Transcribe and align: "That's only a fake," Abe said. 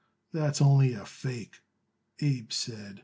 "That's 0.33 0.63
only 0.63 0.93
a 0.93 1.05
fake," 1.05 1.61
Abe 2.21 2.51
said. 2.51 2.99